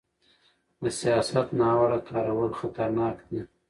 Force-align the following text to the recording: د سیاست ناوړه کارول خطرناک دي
د 0.81 0.83
سیاست 0.99 1.47
ناوړه 1.59 1.99
کارول 2.09 2.51
خطرناک 2.59 3.17
دي 3.29 3.41